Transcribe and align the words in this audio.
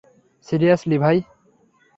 Seriously, 0.47 0.97
ভাই। 0.97 1.17